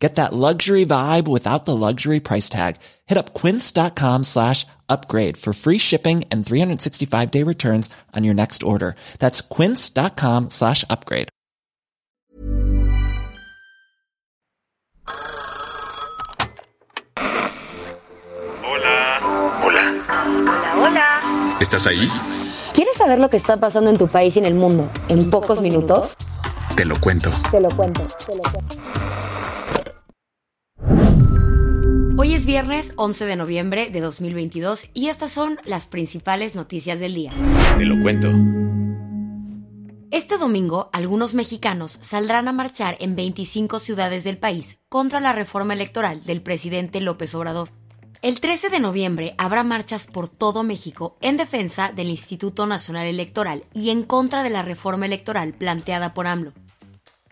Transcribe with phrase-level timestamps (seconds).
[0.00, 2.76] Get that luxury vibe without the luxury price tag.
[3.06, 8.62] Hit up quince.com slash upgrade for free shipping and 365 day returns on your next
[8.62, 8.96] order.
[9.18, 11.28] That's quince.com slash upgrade.
[18.62, 19.20] Hola.
[19.62, 19.84] Hola.
[20.08, 21.56] Hola, hola.
[21.60, 22.08] ¿Estás ahí?
[22.72, 25.60] ¿Quieres saber lo que está pasando en tu país y en el mundo en pocos
[25.60, 26.16] minutos?
[26.74, 27.30] Te lo cuento.
[27.50, 28.06] Te lo cuento.
[28.24, 28.89] Te lo cuento.
[32.50, 37.30] Viernes 11 de noviembre de 2022 y estas son las principales noticias del día.
[37.78, 38.28] Te lo cuento.
[40.10, 45.74] Este domingo, algunos mexicanos saldrán a marchar en 25 ciudades del país contra la reforma
[45.74, 47.68] electoral del presidente López Obrador.
[48.20, 53.62] El 13 de noviembre habrá marchas por todo México en defensa del Instituto Nacional Electoral
[53.74, 56.52] y en contra de la reforma electoral planteada por AMLO.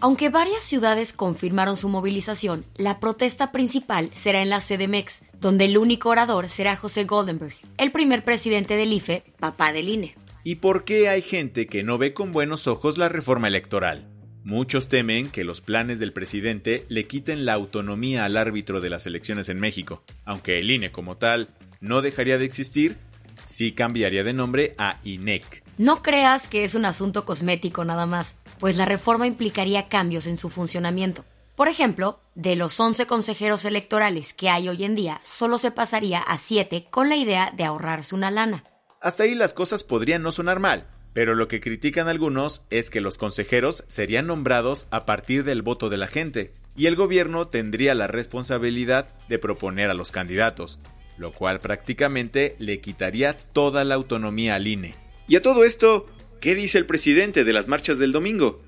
[0.00, 5.76] Aunque varias ciudades confirmaron su movilización, la protesta principal será en la CDMX, donde el
[5.76, 10.14] único orador será José Goldenberg, el primer presidente del IFE, papá del INE.
[10.44, 14.06] ¿Y por qué hay gente que no ve con buenos ojos la reforma electoral?
[14.44, 19.04] Muchos temen que los planes del presidente le quiten la autonomía al árbitro de las
[19.04, 20.04] elecciones en México.
[20.24, 21.48] Aunque el INE como tal
[21.80, 22.98] no dejaría de existir,
[23.44, 25.67] sí cambiaría de nombre a INEC.
[25.78, 30.36] No creas que es un asunto cosmético nada más, pues la reforma implicaría cambios en
[30.36, 31.24] su funcionamiento.
[31.54, 36.18] Por ejemplo, de los 11 consejeros electorales que hay hoy en día, solo se pasaría
[36.18, 38.64] a 7 con la idea de ahorrarse una lana.
[39.00, 43.00] Hasta ahí las cosas podrían no sonar mal, pero lo que critican algunos es que
[43.00, 47.94] los consejeros serían nombrados a partir del voto de la gente, y el gobierno tendría
[47.94, 50.80] la responsabilidad de proponer a los candidatos,
[51.18, 55.07] lo cual prácticamente le quitaría toda la autonomía al INE.
[55.28, 56.06] Y a todo esto,
[56.40, 58.60] ¿qué dice el presidente de las marchas del domingo?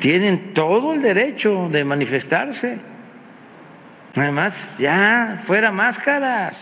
[0.00, 2.80] Tienen todo el derecho de manifestarse.
[4.14, 6.56] Además, ya fuera máscaras.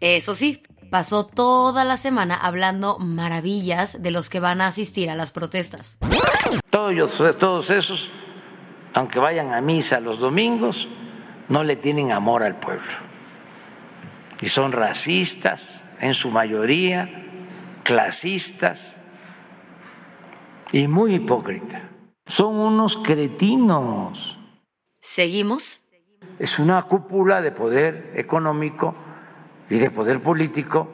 [0.00, 5.14] Eso sí, pasó toda la semana hablando maravillas de los que van a asistir a
[5.14, 5.98] las protestas.
[6.70, 8.10] Todos, ellos- todos esos,
[8.94, 10.76] aunque vayan a misa los domingos,
[11.48, 12.92] no le tienen amor al pueblo.
[14.40, 15.62] Y son racistas,
[16.02, 17.08] en su mayoría,
[17.84, 18.78] clasistas
[20.72, 21.82] y muy hipócritas.
[22.26, 24.38] Son unos cretinos.
[25.00, 25.80] ¿Seguimos?
[26.40, 28.96] Es una cúpula de poder económico
[29.70, 30.92] y de poder político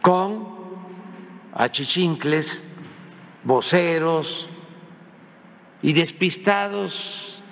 [0.00, 0.48] con
[1.52, 2.66] achichincles,
[3.44, 4.48] voceros
[5.82, 7.42] y despistados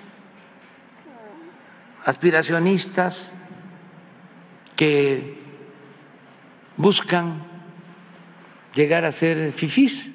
[2.05, 3.31] aspiracionistas
[4.75, 5.46] que
[6.77, 7.45] buscan
[8.75, 10.05] llegar a ser fifís.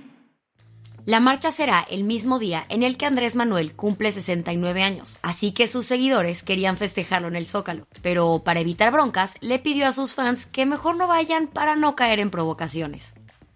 [1.05, 5.51] La marcha será el mismo día en el que Andrés Manuel cumple 69 años, así
[5.51, 9.93] que sus seguidores querían festejarlo en el Zócalo, pero para evitar broncas le pidió a
[9.93, 13.15] sus fans que mejor no vayan para no caer en provocaciones.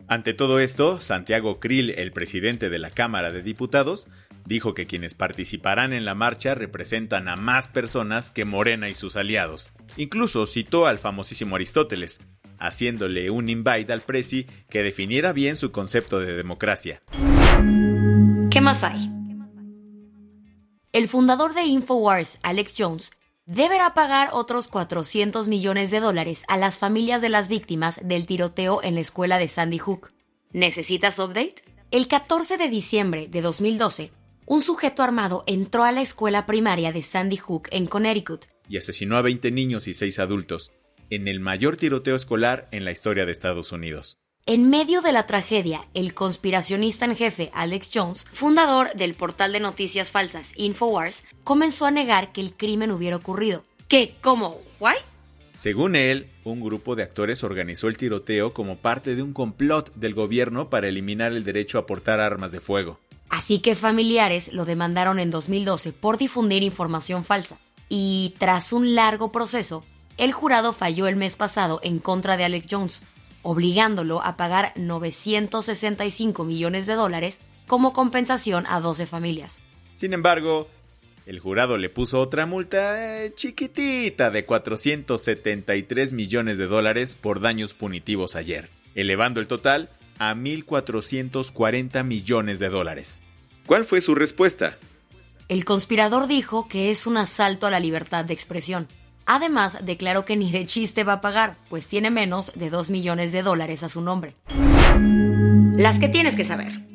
[0.08, 4.08] Ante todo esto, Santiago Krill, el presidente de la Cámara de Diputados,
[4.44, 9.16] dijo que quienes participarán en la marcha representan a más personas que Morena y sus
[9.16, 9.70] aliados.
[9.96, 12.20] Incluso citó al famosísimo Aristóteles,
[12.58, 17.02] haciéndole un invite al presi que definiera bien su concepto de democracia.
[18.50, 19.10] ¿Qué más hay?
[20.92, 23.10] El fundador de Infowars, Alex Jones,
[23.44, 28.82] deberá pagar otros 400 millones de dólares a las familias de las víctimas del tiroteo
[28.82, 30.12] en la escuela de Sandy Hook.
[30.52, 31.56] ¿Necesitas update?
[31.90, 34.10] El 14 de diciembre de 2012,
[34.46, 39.16] un sujeto armado entró a la escuela primaria de Sandy Hook en Connecticut y asesinó
[39.16, 40.72] a 20 niños y 6 adultos,
[41.10, 44.18] en el mayor tiroteo escolar en la historia de Estados Unidos.
[44.48, 49.58] En medio de la tragedia, el conspiracionista en jefe Alex Jones, fundador del portal de
[49.58, 53.64] noticias falsas Infowars, comenzó a negar que el crimen hubiera ocurrido.
[53.88, 54.14] ¿Qué?
[54.20, 54.60] ¿Cómo?
[54.78, 54.94] ¿Why?
[55.54, 60.14] Según él, un grupo de actores organizó el tiroteo como parte de un complot del
[60.14, 63.00] gobierno para eliminar el derecho a portar armas de fuego.
[63.28, 67.58] Así que familiares lo demandaron en 2012 por difundir información falsa.
[67.88, 69.84] Y tras un largo proceso,
[70.16, 73.02] el jurado falló el mes pasado en contra de Alex Jones,
[73.42, 79.60] obligándolo a pagar 965 millones de dólares como compensación a 12 familias.
[79.92, 80.68] Sin embargo,
[81.26, 87.74] el jurado le puso otra multa eh, chiquitita de 473 millones de dólares por daños
[87.74, 93.22] punitivos ayer, elevando el total a 1.440 millones de dólares.
[93.66, 94.78] ¿Cuál fue su respuesta?
[95.48, 98.88] El conspirador dijo que es un asalto a la libertad de expresión.
[99.26, 103.32] Además, declaró que ni de chiste va a pagar, pues tiene menos de 2 millones
[103.32, 104.36] de dólares a su nombre.
[105.76, 106.86] Las que tienes que saber.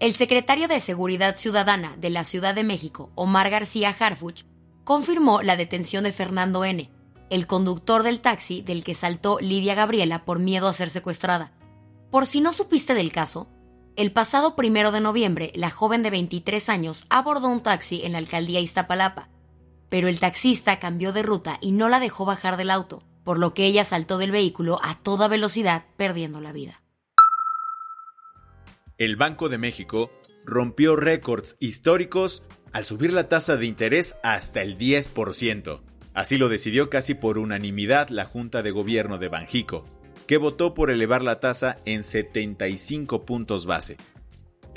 [0.00, 4.44] El secretario de Seguridad Ciudadana de la Ciudad de México, Omar García Harfuch,
[4.84, 6.90] confirmó la detención de Fernando N.,
[7.28, 11.52] el conductor del taxi del que saltó Lidia Gabriela por miedo a ser secuestrada.
[12.10, 13.48] Por si no supiste del caso,
[13.96, 18.18] el pasado primero de noviembre, la joven de 23 años abordó un taxi en la
[18.18, 19.28] alcaldía Iztapalapa,
[19.88, 23.54] pero el taxista cambió de ruta y no la dejó bajar del auto, por lo
[23.54, 26.82] que ella saltó del vehículo a toda velocidad, perdiendo la vida.
[28.98, 30.10] El Banco de México
[30.44, 32.42] rompió récords históricos
[32.72, 35.80] al subir la tasa de interés hasta el 10%.
[36.14, 39.84] Así lo decidió casi por unanimidad la Junta de Gobierno de Banjico,
[40.26, 43.96] que votó por elevar la tasa en 75 puntos base.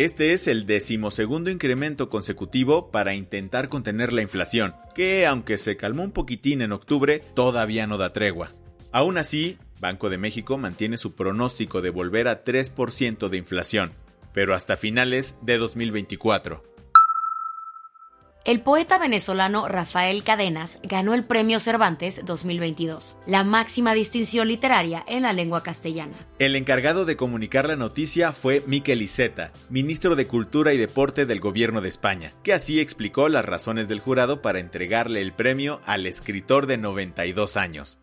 [0.02, 6.02] Este es el decimosegundo incremento consecutivo para intentar contener la inflación, que aunque se calmó
[6.02, 8.50] un poquitín en octubre, todavía no da tregua.
[8.92, 13.92] Aún así, Banco de México mantiene su pronóstico de volver a 3% de inflación,
[14.34, 16.64] pero hasta finales de 2024.
[18.44, 25.22] El poeta venezolano Rafael Cadenas ganó el Premio Cervantes 2022, la máxima distinción literaria en
[25.22, 26.16] la lengua castellana.
[26.40, 31.40] El encargado de comunicar la noticia fue Miquel Iceta, ministro de Cultura y Deporte del
[31.40, 36.08] Gobierno de España, que así explicó las razones del jurado para entregarle el premio al
[36.08, 38.00] escritor de 92 años.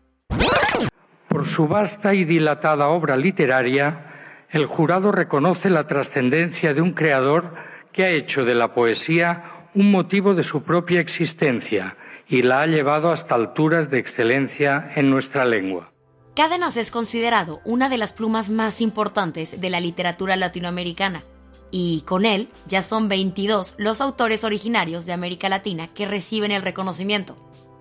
[1.27, 7.55] Por su vasta y dilatada obra literaria, el jurado reconoce la trascendencia de un creador
[7.91, 11.95] que ha hecho de la poesía un motivo de su propia existencia
[12.27, 15.91] y la ha llevado hasta alturas de excelencia en nuestra lengua.
[16.35, 21.23] Cádenas es considerado una de las plumas más importantes de la literatura latinoamericana,
[21.71, 26.61] y con él ya son 22 los autores originarios de América Latina que reciben el
[26.61, 27.35] reconocimiento.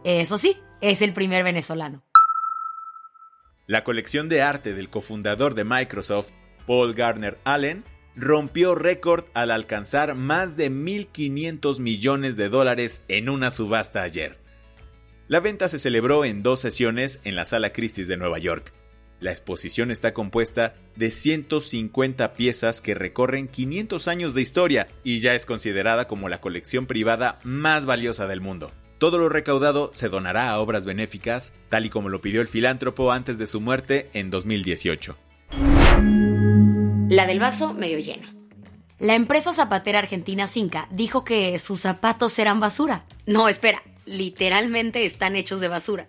[0.05, 2.03] Eso sí, es el primer venezolano.
[3.67, 6.31] La colección de arte del cofundador de Microsoft,
[6.67, 7.85] Paul Gardner Allen,
[8.19, 14.39] rompió récord al alcanzar más de 1.500 millones de dólares en una subasta ayer.
[15.29, 18.73] La venta se celebró en dos sesiones en la Sala Christie's de Nueva York.
[19.21, 25.35] La exposición está compuesta de 150 piezas que recorren 500 años de historia y ya
[25.35, 28.71] es considerada como la colección privada más valiosa del mundo.
[28.99, 33.13] Todo lo recaudado se donará a obras benéficas, tal y como lo pidió el filántropo
[33.13, 35.17] antes de su muerte en 2018.
[37.09, 38.29] La del vaso medio lleno.
[38.99, 43.07] La empresa zapatera argentina Cinca dijo que sus zapatos eran basura.
[43.25, 46.09] No, espera, literalmente están hechos de basura.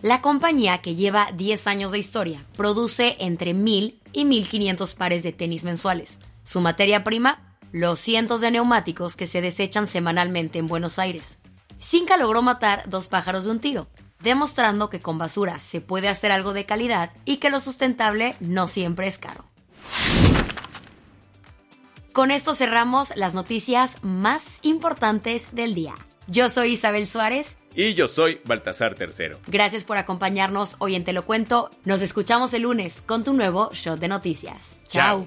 [0.00, 5.30] La compañía, que lleva 10 años de historia, produce entre 1.000 y 1.500 pares de
[5.30, 6.18] tenis mensuales.
[6.42, 11.38] Su materia prima, los cientos de neumáticos que se desechan semanalmente en Buenos Aires.
[11.78, 13.86] Cinca logró matar dos pájaros de un tiro,
[14.20, 18.66] demostrando que con basura se puede hacer algo de calidad y que lo sustentable no
[18.66, 19.51] siempre es caro.
[22.12, 25.94] Con esto cerramos las noticias más importantes del día.
[26.26, 27.56] Yo soy Isabel Suárez.
[27.74, 29.38] Y yo soy Baltasar Tercero.
[29.46, 31.70] Gracias por acompañarnos hoy en Te lo cuento.
[31.84, 34.78] Nos escuchamos el lunes con tu nuevo show de noticias.
[34.88, 35.26] Chao.